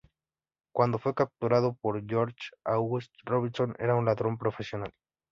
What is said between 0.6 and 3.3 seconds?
Cuando fue capturado por George Augustus